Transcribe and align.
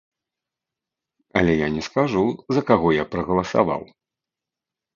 Але 1.41 1.53
я 1.59 1.67
не 1.75 1.83
скажу, 1.89 2.23
за 2.59 2.65
каго 2.73 2.87
я 3.03 3.07
прагаласаваў. 3.15 3.81